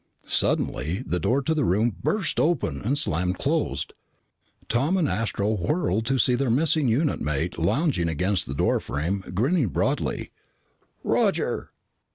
Suddenly 0.25 1.03
the 1.05 1.19
door 1.19 1.43
to 1.43 1.53
the 1.53 1.63
room 1.63 1.95
burst 2.01 2.39
open 2.39 2.81
and 2.81 2.97
slammed 2.97 3.37
closed. 3.37 3.93
Tom 4.67 4.97
and 4.97 5.07
Astro 5.07 5.51
whirled 5.53 6.07
to 6.07 6.17
see 6.17 6.33
their 6.33 6.49
missing 6.49 6.87
unit 6.87 7.21
mate 7.21 7.59
lounging 7.59 8.09
against 8.09 8.47
the 8.47 8.55
doorframe, 8.55 9.19
grinning 9.35 9.67
broadly. 9.67 10.31
"Roger!" 11.03 11.71